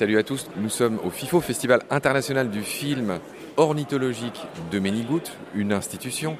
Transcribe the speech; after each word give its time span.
Salut 0.00 0.16
à 0.16 0.22
tous, 0.22 0.46
nous 0.56 0.70
sommes 0.70 0.98
au 1.04 1.10
FIFO, 1.10 1.42
Festival 1.42 1.82
international 1.90 2.48
du 2.48 2.62
film 2.62 3.18
ornithologique 3.58 4.40
de 4.72 4.78
Ménigout, 4.78 5.20
une 5.54 5.74
institution. 5.74 6.38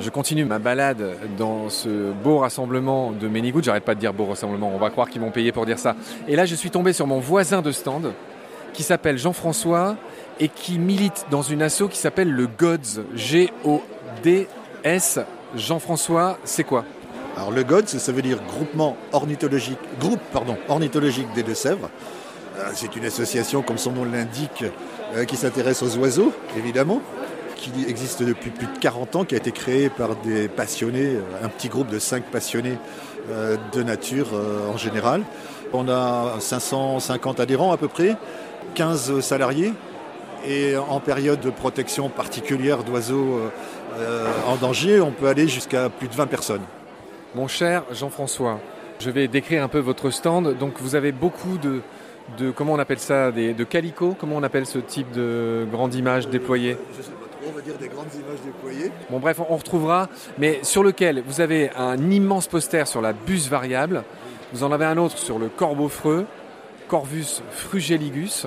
Je 0.00 0.10
continue 0.10 0.44
ma 0.44 0.58
balade 0.58 1.14
dans 1.38 1.68
ce 1.68 2.10
beau 2.10 2.38
rassemblement 2.38 3.12
de 3.12 3.28
Ménigout. 3.28 3.62
J'arrête 3.62 3.84
pas 3.84 3.94
de 3.94 4.00
dire 4.00 4.12
beau 4.12 4.24
rassemblement, 4.24 4.72
on 4.74 4.78
va 4.78 4.90
croire 4.90 5.08
qu'ils 5.08 5.20
m'ont 5.20 5.30
payé 5.30 5.52
pour 5.52 5.66
dire 5.66 5.78
ça. 5.78 5.94
Et 6.26 6.34
là, 6.34 6.46
je 6.46 6.56
suis 6.56 6.70
tombé 6.70 6.92
sur 6.92 7.06
mon 7.06 7.20
voisin 7.20 7.62
de 7.62 7.70
stand 7.70 8.12
qui 8.72 8.82
s'appelle 8.82 9.18
Jean-François 9.18 9.94
et 10.40 10.48
qui 10.48 10.80
milite 10.80 11.26
dans 11.30 11.42
une 11.42 11.62
asso 11.62 11.84
qui 11.88 11.98
s'appelle 11.98 12.32
le 12.32 12.48
GODS. 12.48 13.02
G-O-D-S. 13.14 15.20
Jean-François, 15.54 16.40
c'est 16.42 16.64
quoi? 16.64 16.84
Alors 17.36 17.52
le 17.52 17.62
GODS, 17.62 17.86
ça 17.86 18.10
veut 18.10 18.22
dire 18.22 18.40
groupement 18.48 18.96
ornithologique, 19.12 19.78
groupe 20.00 20.18
pardon, 20.32 20.56
ornithologique 20.68 21.32
des 21.34 21.44
Deux-Sèvres. 21.44 21.88
Euh, 22.58 22.70
c'est 22.74 22.96
une 22.96 23.04
association, 23.04 23.62
comme 23.62 23.78
son 23.78 23.92
nom 23.92 24.04
l'indique, 24.04 24.64
euh, 25.14 25.24
qui 25.24 25.36
s'intéresse 25.36 25.82
aux 25.82 25.96
oiseaux, 25.98 26.32
évidemment, 26.56 27.02
qui 27.56 27.70
existe 27.88 28.22
depuis 28.22 28.50
plus 28.50 28.66
de 28.66 28.78
40 28.78 29.16
ans, 29.16 29.24
qui 29.24 29.34
a 29.34 29.38
été 29.38 29.52
créée 29.52 29.88
par 29.88 30.16
des 30.16 30.48
passionnés, 30.48 31.16
euh, 31.16 31.44
un 31.44 31.48
petit 31.48 31.68
groupe 31.68 31.88
de 31.88 31.98
5 31.98 32.24
passionnés 32.24 32.78
de 33.72 33.82
nature 33.82 34.28
en 34.72 34.76
général. 34.76 35.24
On 35.72 35.88
a 35.88 36.36
550 36.38 37.40
adhérents 37.40 37.72
à 37.72 37.76
peu 37.76 37.88
près, 37.88 38.14
15 38.76 39.18
salariés, 39.18 39.72
et 40.46 40.76
en 40.76 41.00
période 41.00 41.40
de 41.40 41.50
protection 41.50 42.08
particulière 42.08 42.84
d'oiseaux 42.84 43.40
en 44.46 44.54
danger, 44.54 45.00
on 45.00 45.10
peut 45.10 45.26
aller 45.26 45.48
jusqu'à 45.48 45.88
plus 45.88 46.06
de 46.06 46.14
20 46.14 46.26
personnes. 46.26 46.62
Mon 47.34 47.48
cher 47.48 47.82
Jean-François, 47.90 48.60
je 49.00 49.10
vais 49.10 49.26
décrire 49.26 49.64
un 49.64 49.68
peu 49.68 49.80
votre 49.80 50.10
stand. 50.10 50.56
Donc 50.56 50.74
vous 50.80 50.94
avez 50.94 51.10
beaucoup 51.10 51.58
de, 51.58 51.80
de 52.38 52.50
comment 52.50 52.72
on 52.72 52.78
appelle 52.78 52.98
ça, 52.98 53.30
de 53.32 53.64
calico? 53.64 54.16
Comment 54.18 54.36
on 54.36 54.42
appelle 54.42 54.66
ce 54.66 54.78
type 54.78 55.10
de 55.12 55.66
grande 55.70 55.94
image 55.94 56.28
déployée? 56.28 56.76
Je 56.96 57.02
sais 57.02 57.10
pas 57.10 57.26
trop, 57.30 57.50
on 57.50 57.52
va 57.52 57.60
dire 57.60 57.78
des 57.78 57.88
grandes 57.88 58.14
images 58.14 58.40
déployées. 58.44 58.92
Bon 59.10 59.18
bref, 59.18 59.40
on 59.48 59.56
retrouvera, 59.56 60.08
mais 60.38 60.60
sur 60.62 60.82
lequel 60.82 61.22
vous 61.26 61.40
avez 61.40 61.70
un 61.76 61.96
immense 62.10 62.46
poster 62.46 62.86
sur 62.86 63.00
la 63.00 63.12
buse 63.12 63.48
variable, 63.48 64.04
vous 64.52 64.64
en 64.64 64.72
avez 64.72 64.84
un 64.84 64.96
autre 64.96 65.18
sur 65.18 65.38
le 65.38 65.48
corbeau 65.48 65.88
freux, 65.88 66.26
Corvus 66.88 67.42
frugeligus. 67.50 68.46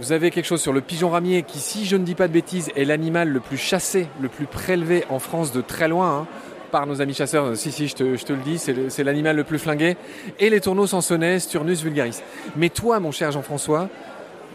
Vous 0.00 0.12
avez 0.12 0.30
quelque 0.30 0.46
chose 0.46 0.60
sur 0.60 0.72
le 0.72 0.80
pigeon 0.80 1.10
ramier 1.10 1.44
qui, 1.44 1.60
si 1.60 1.86
je 1.86 1.96
ne 1.96 2.04
dis 2.04 2.14
pas 2.14 2.28
de 2.28 2.32
bêtises, 2.32 2.70
est 2.76 2.84
l'animal 2.84 3.28
le 3.28 3.40
plus 3.40 3.56
chassé, 3.56 4.08
le 4.20 4.28
plus 4.28 4.46
prélevé 4.46 5.04
en 5.08 5.18
France 5.18 5.52
de 5.52 5.60
très 5.60 5.88
loin. 5.88 6.18
Hein 6.18 6.26
par 6.74 6.88
nos 6.88 7.00
amis 7.00 7.14
chasseurs. 7.14 7.56
Si, 7.56 7.70
si, 7.70 7.86
je 7.86 7.94
te, 7.94 8.02
le 8.02 8.42
dis, 8.44 8.58
c'est 8.58 9.04
l'animal 9.04 9.36
le, 9.36 9.44
plus 9.44 9.60
flingué. 9.60 9.96
Et 10.40 10.50
les 10.50 10.60
tourneaux 10.60 10.88
sansonnets, 10.88 11.38
Sturnus 11.38 11.84
vulgaris. 11.84 12.20
Mais 12.56 12.68
toi, 12.68 12.98
mon 12.98 13.12
cher 13.12 13.30
Jean-François, 13.30 13.88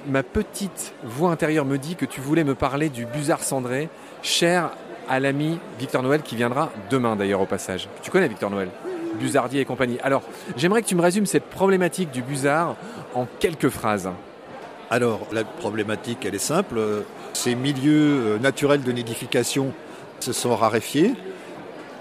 ma 0.05 0.21
petite 0.21 0.93
voix 1.05 1.31
intérieure 1.31 1.63
me 1.63 1.77
dit 1.77 1.95
que 1.95 2.03
tu 2.03 2.19
voulais 2.19 2.43
me 2.43 2.55
parler 2.55 2.89
du 2.89 3.05
busard 3.05 3.41
cendré, 3.41 3.87
cher 4.21 4.71
à 5.07 5.21
l'ami 5.21 5.59
Victor 5.79 6.03
Noël, 6.03 6.21
qui 6.21 6.35
viendra 6.35 6.73
demain 6.89 7.15
d'ailleurs 7.15 7.39
au 7.39 7.45
passage. 7.45 7.87
Tu 8.01 8.11
connais 8.11 8.27
Victor 8.27 8.49
Noël? 8.49 8.67
Busardier 9.17 9.61
et 9.61 9.65
compagnie. 9.65 9.97
Alors, 10.03 10.23
j'aimerais 10.57 10.81
que 10.81 10.87
tu 10.87 10.95
me 10.95 11.01
résumes 11.01 11.25
cette 11.25 11.45
problématique 11.45 12.11
du 12.11 12.21
busard 12.21 12.75
en 13.15 13.27
quelques 13.39 13.69
phrases. 13.69 14.09
Alors, 14.89 15.21
la 15.31 15.45
problématique, 15.45 16.25
elle 16.25 16.35
est 16.35 16.37
simple. 16.37 16.81
Ces 17.31 17.55
milieux 17.55 18.33
euh, 18.33 18.39
naturels 18.39 18.83
de 18.83 18.91
nidification 18.91 19.71
se 20.19 20.33
sont 20.33 20.53
raréfiés. 20.53 21.13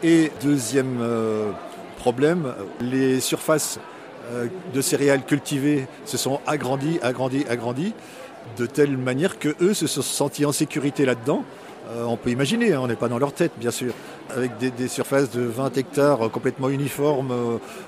Et 0.04 0.30
deuxième 0.42 0.98
euh, 1.00 1.50
problème, 1.96 2.54
les 2.80 3.18
surfaces 3.18 3.80
euh, 4.30 4.46
de 4.72 4.80
céréales 4.80 5.24
cultivées 5.24 5.88
se 6.04 6.16
sont 6.16 6.40
agrandies, 6.46 7.00
agrandies, 7.02 7.44
agrandies, 7.48 7.94
de 8.56 8.66
telle 8.66 8.96
manière 8.96 9.40
que 9.40 9.56
eux 9.60 9.74
se 9.74 9.88
sont 9.88 10.02
sentis 10.02 10.44
en 10.44 10.52
sécurité 10.52 11.04
là-dedans. 11.04 11.42
Euh, 11.90 12.04
on 12.04 12.16
peut 12.16 12.30
imaginer, 12.30 12.74
hein, 12.74 12.80
on 12.80 12.86
n'est 12.86 12.94
pas 12.94 13.08
dans 13.08 13.18
leur 13.18 13.32
tête, 13.32 13.50
bien 13.58 13.72
sûr. 13.72 13.92
Avec 14.30 14.52
des, 14.58 14.88
surfaces 14.88 15.30
de 15.30 15.40
20 15.40 15.76
hectares 15.76 16.30
complètement 16.30 16.68
uniformes, 16.68 17.32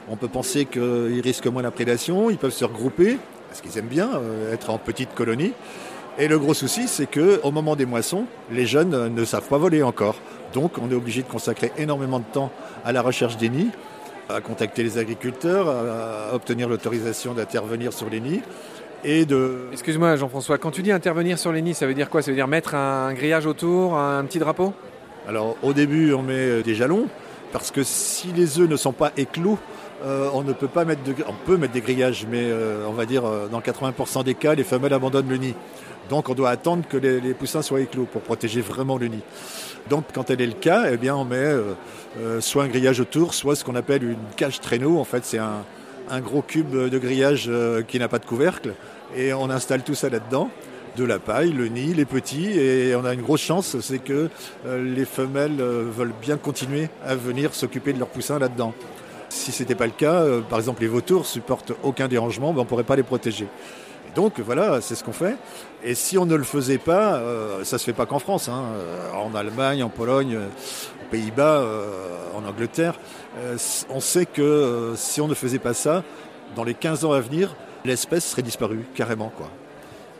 on 0.08 0.16
peut 0.16 0.26
penser 0.26 0.64
qu'ils 0.64 1.20
risquent 1.20 1.46
moins 1.46 1.62
la 1.62 1.70
prédation, 1.70 2.30
ils 2.30 2.38
peuvent 2.38 2.50
se 2.50 2.64
regrouper, 2.64 3.18
parce 3.48 3.60
qu'ils 3.60 3.76
aiment 3.78 3.88
bien 3.88 4.08
être 4.50 4.70
en 4.70 4.78
petite 4.78 5.14
colonie. 5.14 5.52
Et 6.18 6.28
le 6.28 6.38
gros 6.38 6.54
souci, 6.54 6.88
c'est 6.88 7.06
qu'au 7.06 7.50
moment 7.50 7.76
des 7.76 7.84
moissons, 7.84 8.24
les 8.50 8.64
jeunes 8.64 9.14
ne 9.14 9.24
savent 9.26 9.48
pas 9.48 9.58
voler 9.58 9.82
encore. 9.82 10.16
Donc 10.52 10.72
on 10.78 10.90
est 10.90 10.94
obligé 10.94 11.22
de 11.22 11.28
consacrer 11.28 11.72
énormément 11.78 12.18
de 12.18 12.24
temps 12.24 12.50
à 12.84 12.92
la 12.92 13.02
recherche 13.02 13.36
des 13.36 13.48
nids, 13.48 13.70
à 14.28 14.40
contacter 14.40 14.82
les 14.82 14.98
agriculteurs, 14.98 15.68
à 15.68 16.34
obtenir 16.34 16.68
l'autorisation 16.68 17.34
d'intervenir 17.34 17.92
sur 17.92 18.08
les 18.10 18.20
nids. 18.20 18.42
Et 19.04 19.24
de... 19.24 19.68
Excuse-moi 19.72 20.16
Jean-François, 20.16 20.58
quand 20.58 20.70
tu 20.70 20.82
dis 20.82 20.92
intervenir 20.92 21.38
sur 21.38 21.52
les 21.52 21.62
nids, 21.62 21.74
ça 21.74 21.86
veut 21.86 21.94
dire 21.94 22.10
quoi? 22.10 22.22
Ça 22.22 22.30
veut 22.30 22.36
dire 22.36 22.48
mettre 22.48 22.74
un 22.74 23.14
grillage 23.14 23.46
autour, 23.46 23.96
un 23.96 24.24
petit 24.24 24.38
drapeau? 24.38 24.74
Alors 25.28 25.56
au 25.62 25.72
début 25.72 26.12
on 26.12 26.22
met 26.22 26.62
des 26.62 26.74
jalons, 26.74 27.06
parce 27.52 27.70
que 27.70 27.82
si 27.82 28.28
les 28.32 28.58
œufs 28.60 28.68
ne 28.68 28.76
sont 28.76 28.92
pas 28.92 29.12
éclos, 29.16 29.58
euh, 30.04 30.30
on 30.32 30.42
ne 30.42 30.52
peut 30.52 30.68
pas 30.68 30.84
mettre 30.84 31.02
de, 31.02 31.14
on 31.26 31.34
peut 31.46 31.56
mettre 31.56 31.72
des 31.72 31.80
grillages, 31.80 32.26
mais 32.30 32.42
euh, 32.42 32.86
on 32.88 32.92
va 32.92 33.06
dire 33.06 33.24
euh, 33.24 33.48
dans 33.48 33.60
80% 33.60 34.24
des 34.24 34.34
cas, 34.34 34.54
les 34.54 34.64
femelles 34.64 34.94
abandonnent 34.94 35.28
le 35.28 35.36
nid. 35.36 35.54
Donc 36.10 36.28
on 36.28 36.34
doit 36.34 36.50
attendre 36.50 36.84
que 36.88 36.96
les, 36.96 37.34
poussins 37.34 37.62
soient 37.62 37.80
éclos 37.80 38.04
pour 38.04 38.22
protéger 38.22 38.60
vraiment 38.60 38.98
le 38.98 39.06
nid. 39.06 39.22
Donc 39.88 40.06
quand 40.12 40.24
tel 40.24 40.40
est 40.40 40.46
le 40.46 40.52
cas, 40.54 40.86
eh 40.90 40.96
bien 40.96 41.14
on 41.14 41.24
met 41.24 41.36
euh, 41.36 41.74
euh, 42.18 42.40
soit 42.40 42.64
un 42.64 42.68
grillage 42.68 42.98
autour, 42.98 43.32
soit 43.32 43.54
ce 43.54 43.64
qu'on 43.64 43.76
appelle 43.76 44.02
une 44.02 44.16
cage 44.36 44.60
traîneau. 44.60 44.98
En 44.98 45.04
fait, 45.04 45.24
c'est 45.24 45.38
un, 45.38 46.20
gros 46.20 46.42
cube 46.42 46.74
de 46.74 46.98
grillage 46.98 47.46
euh, 47.48 47.82
qui 47.82 48.00
n'a 48.00 48.08
pas 48.08 48.18
de 48.18 48.26
couvercle 48.26 48.74
et 49.16 49.32
on 49.32 49.50
installe 49.50 49.84
tout 49.84 49.94
ça 49.94 50.10
là-dedans 50.10 50.50
de 50.96 51.04
la 51.04 51.20
paille, 51.20 51.52
le 51.52 51.68
nid, 51.68 51.94
les 51.94 52.04
petits, 52.04 52.50
et 52.58 52.96
on 52.96 53.04
a 53.04 53.14
une 53.14 53.22
grosse 53.22 53.42
chance, 53.42 53.78
c'est 53.80 54.00
que 54.00 54.28
les 54.66 55.04
femelles 55.04 55.62
veulent 55.62 56.12
bien 56.20 56.36
continuer 56.36 56.88
à 57.06 57.14
venir 57.14 57.54
s'occuper 57.54 57.92
de 57.92 58.00
leurs 58.00 58.08
poussins 58.08 58.40
là-dedans. 58.40 58.74
Si 59.30 59.52
ce 59.52 59.62
n'était 59.62 59.74
pas 59.74 59.86
le 59.86 59.92
cas, 59.92 60.22
par 60.50 60.58
exemple 60.58 60.82
les 60.82 60.88
vautours 60.88 61.24
supportent 61.24 61.72
aucun 61.82 62.08
dérangement, 62.08 62.52
ben, 62.52 62.60
on 62.60 62.64
ne 62.64 62.68
pourrait 62.68 62.84
pas 62.84 62.96
les 62.96 63.02
protéger 63.02 63.46
donc 64.14 64.40
voilà, 64.40 64.80
c'est 64.80 64.94
ce 64.94 65.04
qu'on 65.04 65.12
fait. 65.12 65.36
Et 65.82 65.94
si 65.94 66.18
on 66.18 66.26
ne 66.26 66.34
le 66.34 66.44
faisait 66.44 66.78
pas, 66.78 67.14
euh, 67.14 67.64
ça 67.64 67.78
se 67.78 67.84
fait 67.84 67.92
pas 67.92 68.06
qu'en 68.06 68.18
France, 68.18 68.48
hein. 68.48 68.64
euh, 68.74 69.12
en 69.12 69.34
Allemagne, 69.34 69.82
en 69.82 69.88
Pologne, 69.88 70.34
euh, 70.34 70.46
aux 70.46 71.10
Pays-Bas, 71.10 71.64
en 72.36 72.48
Angleterre, 72.48 72.94
on 73.88 73.98
sait 73.98 74.26
que 74.26 74.92
si 74.94 75.20
on 75.20 75.26
ne 75.26 75.34
faisait 75.34 75.58
pas 75.58 75.74
ça, 75.74 76.04
dans 76.54 76.62
les 76.62 76.74
15 76.74 77.04
ans 77.04 77.12
à 77.12 77.20
venir, 77.20 77.56
l'espèce 77.84 78.26
serait 78.26 78.42
disparue 78.42 78.84
carrément. 78.94 79.32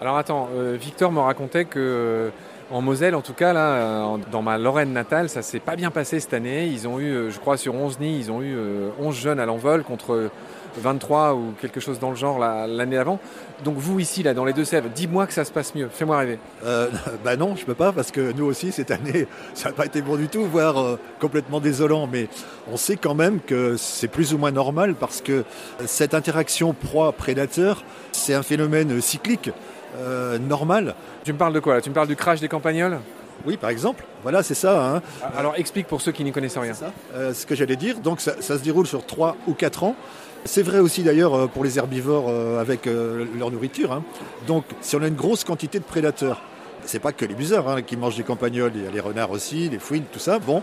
Alors 0.00 0.16
attends, 0.16 0.48
Victor 0.74 1.12
me 1.12 1.20
racontait 1.20 1.64
que 1.64 2.32
en 2.70 2.80
Moselle, 2.82 3.14
en 3.14 3.22
tout 3.22 3.34
cas, 3.34 3.52
là, 3.52 4.16
dans 4.30 4.42
ma 4.42 4.58
Lorraine 4.58 4.92
natale, 4.92 5.28
ça 5.28 5.42
s'est 5.42 5.60
pas 5.60 5.76
bien 5.76 5.90
passé 5.90 6.20
cette 6.20 6.34
année. 6.34 6.66
Ils 6.66 6.86
ont 6.86 7.00
eu, 7.00 7.30
je 7.30 7.38
crois, 7.38 7.56
sur 7.56 7.74
11 7.74 7.98
nids, 8.00 8.18
ils 8.18 8.30
ont 8.30 8.42
eu 8.42 8.56
11 9.00 9.16
jeunes 9.16 9.40
à 9.40 9.46
l'envol 9.46 9.82
contre 9.82 10.30
23 10.78 11.34
ou 11.34 11.54
quelque 11.60 11.80
chose 11.80 11.98
dans 11.98 12.10
le 12.10 12.16
genre 12.16 12.38
l'année 12.38 12.96
avant. 12.96 13.18
Donc 13.64 13.76
vous 13.76 14.00
ici, 14.00 14.22
là, 14.22 14.34
dans 14.34 14.44
les 14.44 14.52
Deux-Sèvres, 14.52 14.88
dis-moi 14.94 15.26
que 15.26 15.32
ça 15.32 15.44
se 15.44 15.52
passe 15.52 15.74
mieux. 15.74 15.88
Fais-moi 15.90 16.18
rêver. 16.18 16.38
Euh, 16.64 16.88
bah 17.24 17.36
non, 17.36 17.56
je 17.56 17.64
peux 17.64 17.74
pas 17.74 17.92
parce 17.92 18.10
que 18.10 18.32
nous 18.32 18.44
aussi 18.44 18.72
cette 18.72 18.90
année, 18.90 19.26
ça 19.54 19.70
n'a 19.70 19.74
pas 19.74 19.86
été 19.86 20.02
bon 20.02 20.16
du 20.16 20.28
tout, 20.28 20.44
voire 20.44 20.78
euh, 20.80 20.98
complètement 21.20 21.60
désolant. 21.60 22.06
Mais 22.06 22.28
on 22.72 22.76
sait 22.76 22.96
quand 22.96 23.14
même 23.14 23.40
que 23.40 23.76
c'est 23.76 24.08
plus 24.08 24.34
ou 24.34 24.38
moins 24.38 24.52
normal 24.52 24.94
parce 24.94 25.20
que 25.20 25.44
cette 25.86 26.14
interaction 26.14 26.72
proie-prédateur, 26.72 27.84
c'est 28.12 28.34
un 28.34 28.42
phénomène 28.42 29.00
cyclique 29.00 29.50
euh, 29.96 30.38
normal. 30.38 30.94
Tu 31.24 31.32
me 31.32 31.38
parles 31.38 31.52
de 31.52 31.60
quoi 31.60 31.74
là? 31.74 31.80
Tu 31.80 31.90
me 31.90 31.94
parles 31.94 32.08
du 32.08 32.16
crash 32.16 32.40
des 32.40 32.48
campagnols? 32.48 32.98
Oui, 33.46 33.56
par 33.56 33.70
exemple. 33.70 34.04
Voilà, 34.22 34.42
c'est 34.42 34.54
ça. 34.54 34.96
Hein. 34.96 35.02
Alors 35.36 35.54
explique 35.56 35.86
pour 35.86 36.02
ceux 36.02 36.12
qui 36.12 36.24
n'y 36.24 36.32
connaissent 36.32 36.58
rien. 36.58 36.74
C'est 36.74 37.32
ce 37.32 37.46
que 37.46 37.54
j'allais 37.54 37.76
dire. 37.76 37.98
Donc 37.98 38.20
ça, 38.20 38.34
ça, 38.40 38.58
se 38.58 38.62
déroule 38.62 38.86
sur 38.86 39.06
3 39.06 39.36
ou 39.46 39.54
4 39.54 39.84
ans. 39.84 39.96
C'est 40.44 40.62
vrai 40.62 40.78
aussi 40.78 41.02
d'ailleurs 41.02 41.34
euh, 41.34 41.46
pour 41.46 41.64
les 41.64 41.78
herbivores 41.78 42.26
euh, 42.28 42.60
avec 42.60 42.86
euh, 42.86 43.26
leur 43.38 43.50
nourriture. 43.50 43.92
Hein. 43.92 44.02
Donc 44.46 44.64
si 44.80 44.96
on 44.96 45.02
a 45.02 45.06
une 45.06 45.14
grosse 45.14 45.44
quantité 45.44 45.78
de 45.78 45.84
prédateurs, 45.84 46.40
c'est 46.86 46.98
pas 46.98 47.12
que 47.12 47.26
les 47.26 47.34
busards 47.34 47.68
hein, 47.68 47.82
qui 47.82 47.96
mangent 47.96 48.16
des 48.16 48.22
campagnols, 48.22 48.72
il 48.74 48.84
y 48.84 48.86
a 48.86 48.90
les 48.90 49.00
renards 49.00 49.30
aussi, 49.30 49.68
les 49.68 49.78
fouines, 49.78 50.04
tout 50.10 50.18
ça. 50.18 50.38
Bon, 50.38 50.62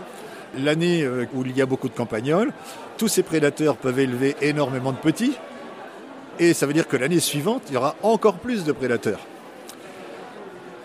l'année 0.58 1.06
où 1.32 1.44
il 1.44 1.56
y 1.56 1.62
a 1.62 1.66
beaucoup 1.66 1.88
de 1.88 1.94
campagnols, 1.94 2.52
tous 2.96 3.06
ces 3.06 3.22
prédateurs 3.22 3.76
peuvent 3.76 4.00
élever 4.00 4.34
énormément 4.42 4.90
de 4.90 4.96
petits. 4.96 5.34
Et 6.40 6.54
ça 6.54 6.66
veut 6.66 6.72
dire 6.72 6.86
que 6.86 6.96
l'année 6.96 7.20
suivante, 7.20 7.62
il 7.68 7.74
y 7.74 7.76
aura 7.76 7.96
encore 8.02 8.38
plus 8.38 8.64
de 8.64 8.72
prédateurs. 8.72 9.20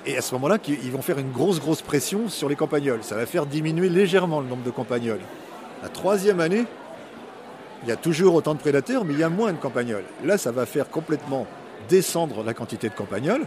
Et 0.05 0.17
à 0.17 0.21
ce 0.21 0.33
moment-là, 0.35 0.57
ils 0.67 0.91
vont 0.91 1.01
faire 1.01 1.19
une 1.19 1.31
grosse, 1.31 1.59
grosse 1.59 1.81
pression 1.81 2.27
sur 2.27 2.49
les 2.49 2.55
campagnols. 2.55 3.03
Ça 3.03 3.15
va 3.15 3.25
faire 3.25 3.45
diminuer 3.45 3.87
légèrement 3.87 4.41
le 4.41 4.47
nombre 4.47 4.63
de 4.63 4.71
campagnols. 4.71 5.21
La 5.81 5.89
troisième 5.89 6.39
année, 6.39 6.65
il 7.83 7.89
y 7.89 7.91
a 7.91 7.95
toujours 7.95 8.35
autant 8.35 8.53
de 8.53 8.59
prédateurs, 8.59 9.05
mais 9.05 9.13
il 9.13 9.19
y 9.19 9.23
a 9.23 9.29
moins 9.29 9.53
de 9.53 9.57
campagnols. 9.57 10.03
Là, 10.23 10.37
ça 10.37 10.51
va 10.51 10.65
faire 10.65 10.89
complètement 10.89 11.45
descendre 11.87 12.43
la 12.43 12.53
quantité 12.53 12.89
de 12.89 12.93
campagnols. 12.93 13.45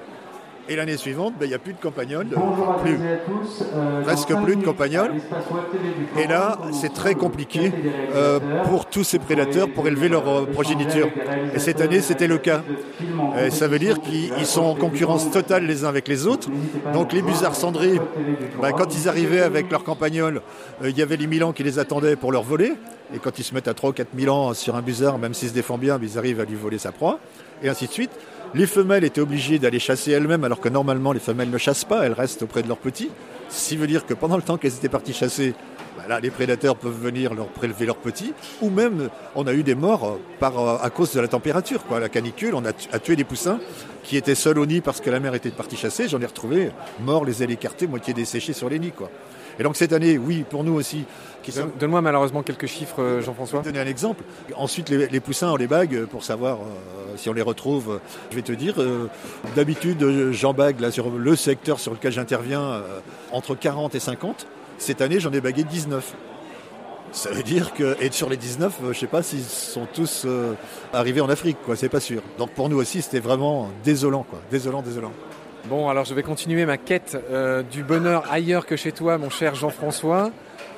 Et 0.69 0.75
l'année 0.77 0.97
suivante, 0.97 1.35
ben, 1.39 1.47
il 1.47 1.49
n'y 1.49 1.55
a 1.55 1.59
plus 1.59 1.73
de 1.73 1.79
à 1.79 2.79
plus. 2.83 2.99
tous. 3.27 3.65
Euh, 3.75 4.03
Presque 4.03 4.35
plus 4.43 4.57
de 4.57 4.63
Forum, 4.63 5.13
Et 6.19 6.27
là, 6.27 6.59
c'est 6.73 6.93
très 6.93 7.15
compliqué 7.15 7.73
euh, 8.15 8.41
pour 8.65 8.87
tous 8.87 9.05
ces 9.05 9.19
prédateurs 9.19 9.69
pour 9.69 9.87
élever 9.87 10.09
leur 10.09 10.29
euh, 10.29 10.45
progéniture. 10.47 11.09
Et 11.55 11.59
cette 11.59 11.81
année, 11.81 12.01
c'était 12.01 12.27
le 12.27 12.39
cas. 12.39 12.63
Et 13.45 13.51
ça 13.51 13.69
veut 13.69 13.79
dire 13.79 14.01
qu'ils 14.01 14.33
ils 14.39 14.47
sont 14.47 14.65
en 14.65 14.75
concurrence 14.75 15.31
totale 15.31 15.67
les 15.67 15.85
uns 15.85 15.89
avec 15.89 16.09
les 16.09 16.27
autres. 16.27 16.49
Donc 16.93 17.13
les 17.13 17.23
busards 17.23 17.55
cendrés, 17.55 18.01
Forum. 18.61 18.73
quand 18.77 18.95
ils 18.95 19.09
arrivaient 19.09 19.43
avec 19.43 19.71
leurs 19.71 19.85
campagnols, 19.85 20.43
il 20.83 20.97
y 20.97 21.03
avait 21.03 21.17
les 21.17 21.27
Milans 21.27 21.53
qui 21.53 21.63
les 21.63 21.79
attendaient 21.79 22.17
pour 22.17 22.33
leur 22.33 22.43
voler. 22.43 22.73
Et 23.15 23.19
quand 23.19 23.39
ils 23.39 23.45
se 23.45 23.55
mettent 23.55 23.69
à 23.69 23.75
3 23.75 23.91
ou 23.91 23.93
4 23.93 24.15
Milans 24.15 24.55
sur 24.55 24.77
un 24.77 24.83
busard, 24.83 25.19
même 25.19 25.35
s'il 25.35 25.49
se 25.49 25.55
défend 25.55 25.79
bien, 25.79 25.99
ils 26.03 26.19
arrivent 26.19 26.41
à 26.41 26.45
lui 26.45 26.57
voler 26.57 26.79
sa 26.79 26.93
proie. 26.93 27.19
Et 27.63 27.69
ainsi 27.69 27.87
de 27.87 27.93
suite. 27.93 28.11
Les 28.55 28.67
femelles 28.67 29.05
étaient 29.05 29.21
obligées 29.21 29.59
d'aller 29.59 29.79
chasser 29.79 30.13
elles-mêmes, 30.13 30.45
alors 30.45 30.61
que 30.61 30.69
normalement 30.69 31.13
les 31.13 31.21
femelles 31.21 31.51
ne 31.51 31.59
chassent 31.59 31.85
pas, 31.85 32.07
elles 32.07 32.13
restent 32.13 32.43
auprès 32.43 32.63
de 32.63 32.69
leurs 32.69 32.79
petits. 32.79 33.11
Ce 33.49 33.69
qui 33.69 33.77
veut 33.77 33.87
dire 33.87 34.07
que 34.07 34.15
pendant 34.15 34.37
le 34.37 34.43
temps 34.43 34.57
qu'elles 34.57 34.75
étaient 34.75 34.89
parties 34.89 35.13
chasser, 35.13 35.55
bah 35.97 36.21
les 36.21 36.31
prédateurs 36.31 36.77
peuvent 36.77 36.99
venir 36.99 37.35
leur 37.35 37.49
prélever 37.49 37.87
leurs 37.87 37.97
petits, 37.97 38.33
ou 38.61 38.71
même 38.71 39.09
on 39.35 39.47
a 39.47 39.53
eu 39.53 39.63
des 39.63 39.75
morts 39.75 40.05
euh, 40.05 40.21
par, 40.39 40.59
euh, 40.59 40.79
à 40.81 40.91
cause 40.91 41.13
de 41.13 41.21
la 41.21 41.29
température. 41.29 41.85
Quoi. 41.85 42.01
La 42.01 42.09
canicule, 42.09 42.55
on 42.55 42.65
a 42.65 42.73
tué 42.73 43.17
des 43.17 43.25
poussins 43.25 43.59
qui 44.05 44.17
étaient 44.17 44.35
seuls 44.35 44.59
au 44.59 44.67
nid 44.67 44.81
parce 44.81 45.01
que 45.01 45.11
la 45.11 45.21
mère 45.21 45.35
était 45.35 45.51
partie 45.51 45.77
chasser. 45.77 46.09
J'en 46.09 46.21
ai 46.21 46.27
retrouvé 46.27 46.71
morts, 47.01 47.25
les 47.25 47.43
ailes 47.43 47.51
écartées, 47.51 47.87
moitié 47.87 48.15
desséchées 48.15 48.53
sur 48.53 48.69
les 48.69 48.79
nids. 48.79 48.93
Quoi. 48.93 49.11
Et 49.59 49.63
donc 49.63 49.77
cette 49.77 49.93
année, 49.93 50.19
oui, 50.19 50.45
pour 50.49 50.65
nous 50.65 50.75
aussi, 50.75 51.05
Donne- 51.55 51.71
Donne-moi 51.79 52.01
malheureusement 52.01 52.43
quelques 52.43 52.67
chiffres, 52.67 53.01
euh, 53.01 53.23
Jean-François. 53.23 53.63
donner 53.63 53.79
un 53.79 53.87
exemple. 53.87 54.25
Ensuite, 54.57 54.89
les, 54.89 55.07
les 55.07 55.21
poussins, 55.21 55.53
on 55.53 55.57
les 55.57 55.69
bague 55.69 56.07
pour 56.07 56.25
savoir 56.25 56.57
euh, 56.57 57.17
si 57.17 57.29
on 57.29 57.33
les 57.33 57.43
retrouve. 57.43 58.01
Je 58.31 58.37
vais 58.37 58.43
te 58.43 58.51
dire, 58.53 58.75
euh, 58.83 59.09
d'habitude, 59.55 60.33
j'en 60.33 60.53
bague 60.55 60.81
là, 60.81 60.91
sur 60.91 61.09
le 61.09 61.37
secteur 61.37 61.79
sur 61.79 61.93
lequel 61.93 62.11
j'interviens 62.13 62.63
euh, 62.63 62.81
entre 63.31 63.55
40 63.55 63.95
et 63.95 64.01
50. 64.01 64.47
Cette 64.79 65.01
année, 65.01 65.21
j'en 65.21 65.33
ai 65.33 65.41
bagué 65.41 65.63
19. 65.63 66.15
Ça 67.13 67.31
veut 67.31 67.45
dire 67.45 67.73
que, 67.73 67.97
et 68.01 68.11
sur 68.11 68.29
les 68.29 68.37
19, 68.37 68.79
euh, 68.83 68.93
je 68.93 68.99
sais 68.99 69.07
pas 69.07 69.23
s'ils 69.23 69.45
sont 69.45 69.87
tous 69.95 70.25
euh, 70.27 70.53
arrivés 70.93 71.21
en 71.21 71.29
Afrique, 71.29 71.57
quoi, 71.65 71.77
c'est 71.77 71.89
pas 71.89 72.01
sûr. 72.01 72.21
Donc 72.39 72.51
pour 72.51 72.69
nous 72.69 72.77
aussi, 72.77 73.01
c'était 73.03 73.21
vraiment 73.21 73.71
désolant, 73.85 74.27
quoi. 74.29 74.41
Désolant, 74.51 74.83
désolant. 74.83 75.13
Bon, 75.69 75.89
alors 75.89 76.05
je 76.05 76.15
vais 76.15 76.23
continuer 76.23 76.65
ma 76.65 76.77
quête 76.77 77.19
euh, 77.33 77.65
du 77.65 77.83
bonheur 77.83 78.25
ailleurs 78.31 78.67
que 78.67 78.77
chez 78.77 78.93
toi, 78.93 79.19
mon 79.19 79.31
cher 79.31 79.57
Jean-François. 79.57 80.31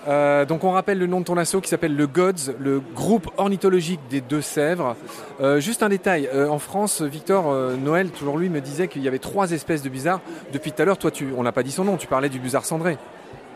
Euh, 0.07 0.47
donc 0.47 0.65
on 0.65 0.71
rappelle 0.71 0.99
le 0.99 1.07
nom 1.07 1.21
de 1.21 1.27
ton 1.27 1.37
assaut 1.37 1.61
qui 1.61 1.69
s'appelle 1.69 1.95
le 1.95 2.07
GODS, 2.07 2.55
le 2.59 2.81
groupe 2.81 3.29
ornithologique 3.37 4.01
des 4.09 4.23
Deux-Sèvres. 4.23 4.97
Euh, 5.43 5.61
juste 5.61 5.83
un 5.83 5.91
détail, 5.91 6.31
en 6.33 6.59
France, 6.59 7.03
Victor 7.03 7.55
Noël, 7.77 8.09
toujours 8.09 8.39
lui, 8.39 8.49
me 8.49 8.63
disait 8.63 8.89
qu'il 8.89 9.03
y 9.03 9.09
avait 9.09 9.19
trois 9.19 9.51
espèces 9.53 9.83
de 9.83 9.91
busards. 9.91 10.21
Depuis 10.55 10.73
tout 10.73 10.81
à 10.81 10.87
l'heure, 10.87 10.97
toi, 10.97 11.11
tu, 11.11 11.35
on 11.37 11.43
n'a 11.43 11.53
pas 11.53 11.63
dit 11.63 11.73
son 11.73 11.85
nom, 11.85 11.99
tu 11.99 12.07
parlais 12.07 12.31
du 12.31 12.39
busard 12.39 12.65
cendré. 12.65 12.97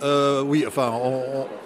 Oui, 0.03 0.67
enfin, 0.67 0.93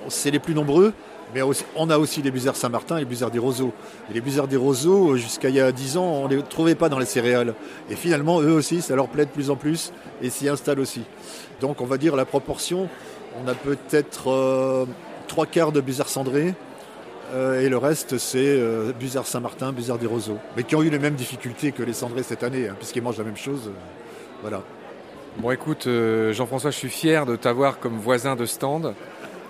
c'est 0.08 0.30
les 0.30 0.38
plus 0.38 0.54
nombreux, 0.54 0.92
mais 1.34 1.43
on 1.75 1.90
a 1.90 1.99
aussi 1.99 2.23
les 2.23 2.31
busards 2.31 2.56
Saint-Martin 2.56 2.96
et 2.96 3.00
les 3.00 3.05
busards 3.05 3.31
des 3.31 3.38
roseaux. 3.38 3.73
Et 4.11 4.14
les 4.14 4.20
busards 4.20 4.49
des 4.49 4.56
roseaux, 4.56 5.17
jusqu'à 5.17 5.49
il 5.49 5.56
y 5.56 5.61
a 5.61 5.73
10 5.73 5.96
ans, 5.96 6.05
on 6.05 6.28
ne 6.28 6.37
les 6.37 6.43
trouvait 6.43 6.75
pas 6.75 6.88
dans 6.88 6.99
les 6.99 7.06
céréales. 7.06 7.55
Et 7.90 7.96
finalement, 7.96 8.40
eux 8.40 8.52
aussi, 8.52 8.81
ça 8.81 8.94
leur 8.96 9.08
plaît 9.08 9.25
de 9.26 9.31
plus 9.31 9.50
en 9.50 9.56
plus 9.56 9.93
et 10.23 10.31
s'y 10.31 10.49
installent 10.49 10.81
aussi. 10.81 11.02
Donc, 11.61 11.81
on 11.81 11.87
va 11.87 11.99
dire 11.99 12.17
la 12.17 12.25
proportion, 12.25 12.88
on 13.44 13.49
a 13.49 13.55
peut-être 13.55 14.31
euh, 14.31 14.87
trois 15.26 15.46
quarts 15.46 15.73
de 15.73 15.81
busards 15.81 16.08
cendrés. 16.08 16.55
euh, 17.34 17.61
et 17.61 17.69
le 17.69 17.76
reste, 17.76 18.19
c'est 18.19 18.38
euh, 18.38 18.93
Saint-Martin, 19.25 19.73
busards 19.73 19.99
des 19.99 20.06
roseaux. 20.06 20.38
Mais 20.56 20.62
qui 20.62 20.76
ont 20.76 20.82
eu 20.82 20.90
les 20.90 20.99
mêmes 20.99 21.17
difficultés 21.17 21.73
que 21.73 21.82
les 21.82 21.93
cendrés 21.93 22.23
cette 22.23 22.44
année, 22.44 22.69
hein, 22.69 22.76
puisqu'ils 22.78 23.02
mangent 23.02 23.19
la 23.19 23.25
même 23.25 23.37
chose. 23.37 23.62
euh, 23.67 23.70
voilà. 24.43 24.62
Bon 25.38 25.50
écoute, 25.50 25.87
euh, 25.87 26.32
Jean-François, 26.32 26.70
je 26.70 26.76
suis 26.76 26.88
fier 26.88 27.26
de 27.26 27.37
t'avoir 27.37 27.78
comme 27.78 27.99
voisin 27.99 28.37
de 28.37 28.46
stand. 28.46 28.94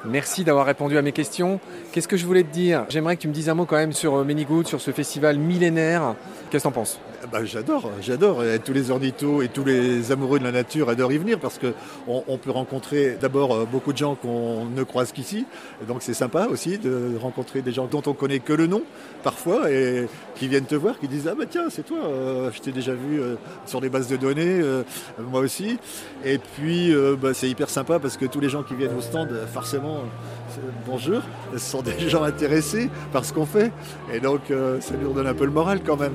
Merci 0.09 0.45
d'avoir 0.45 0.67
répondu 0.67 0.97
à 0.97 1.03
mes 1.03 1.13
questions. 1.13 1.59
Qu'est-ce 1.93 2.09
que 2.09 2.17
je 2.17 2.27
voulais 2.27 2.45
te 2.45 2.53
dire? 2.53 2.85
J'aimerais 2.89 3.17
que 3.17 3.23
tu 3.23 3.29
me 3.29 3.33
dises 3.33 3.49
un 3.49 3.55
mot 3.55 3.67
quand 3.67 3.77
même 3.77 3.93
sur 3.93 4.15
euh, 4.15 4.25
Manygood, 4.25 4.67
sur 4.67 4.81
ce 4.81 4.93
festival 4.93 5.39
millénaire. 5.39 6.15
Qu'est-ce 6.51 6.63
que 6.65 6.69
t'en 6.69 6.73
penses? 6.73 7.01
Bah, 7.33 7.45
j'adore, 7.45 7.91
j'adore. 8.01 8.43
Tous 8.65 8.73
les 8.73 8.91
ornithos 8.91 9.43
et 9.43 9.49
tous 9.49 9.65
les 9.65 10.13
amoureux 10.13 10.39
de 10.39 10.45
la 10.45 10.53
nature 10.53 10.89
adorent 10.89 11.13
y 11.13 11.19
venir 11.19 11.41
parce 11.41 11.59
que 11.59 11.73
on, 12.07 12.39
peut 12.39 12.53
rencontrer 12.53 13.17
d'abord 13.21 13.53
euh, 13.53 13.65
beaucoup 13.65 13.93
de 13.93 13.99
gens 13.99 14.15
qu'on 14.15 14.67
ne 14.67 14.83
croise 14.85 15.11
qu'ici. 15.11 15.45
Donc 15.89 16.03
c'est 16.03 16.15
sympa 16.15 16.47
aussi 16.47 16.79
de 16.79 17.17
rencontrer 17.21 17.63
des 17.63 17.73
gens 17.73 17.87
dont 17.87 18.03
on 18.07 18.13
connaît 18.13 18.39
que 18.39 18.53
le 18.53 18.67
nom 18.69 18.83
parfois 19.25 19.73
et 19.73 20.07
qui 20.37 20.47
viennent 20.47 20.67
te 20.67 20.77
voir, 20.77 20.99
qui 21.01 21.09
disent 21.09 21.27
ah 21.29 21.35
bah 21.35 21.47
tiens 21.51 21.69
c'est 21.69 21.85
toi, 21.85 21.99
euh, 22.05 22.51
je 22.53 22.61
t'ai 22.61 22.71
déjà 22.71 22.93
vu 22.93 23.21
euh, 23.21 23.35
sur 23.67 23.81
des 23.81 23.89
bases 23.89 24.09
de 24.09 24.17
données, 24.17 24.61
moi 25.19 25.41
aussi. 25.41 25.79
Et 26.25 26.39
puis 26.39 26.95
bah, 27.21 27.35
c'est 27.35 27.49
hyper 27.49 27.71
sympa 27.71 27.99
parce 27.99 28.17
que 28.17 28.27
tous 28.27 28.41
les 28.41 28.49
gens 28.49 28.63
qui 28.63 28.75
viennent 28.75 28.97
au 28.97 29.01
stand, 29.01 29.31
forcément, 29.53 30.05
bonjour, 30.87 31.23
ce 31.53 31.59
sont 31.59 31.83
des 31.83 32.09
gens 32.09 32.23
intéressés 32.23 32.89
par 33.13 33.25
ce 33.25 33.33
qu'on 33.33 33.47
fait. 33.47 33.73
Et 34.13 34.21
donc 34.21 34.43
ça 34.81 34.95
nous 35.01 35.11
redonne 35.11 35.27
un 35.27 35.35
peu 35.35 35.45
le 35.45 35.53
moral 35.53 35.81
quand 35.85 35.97
même. 35.97 36.15